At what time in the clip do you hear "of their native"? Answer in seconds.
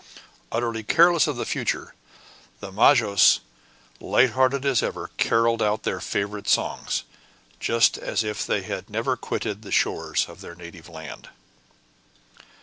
10.27-10.89